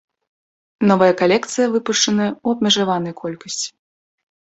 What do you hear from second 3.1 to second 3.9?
колькасці.